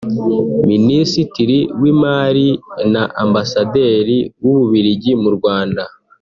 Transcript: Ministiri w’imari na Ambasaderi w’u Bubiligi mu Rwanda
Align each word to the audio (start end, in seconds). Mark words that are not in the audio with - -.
Ministiri 0.69 1.57
w’imari 1.81 2.47
na 2.93 3.03
Ambasaderi 3.23 4.17
w’u 4.43 4.53
Bubiligi 4.57 5.11
mu 5.21 5.29
Rwanda 5.37 5.83